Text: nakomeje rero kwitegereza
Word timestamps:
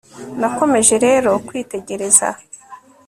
nakomeje 0.39 0.93
rero 1.05 1.31
kwitegereza 1.47 2.27